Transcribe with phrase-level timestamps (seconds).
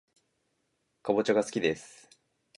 [1.03, 2.09] かぼちゃがすきです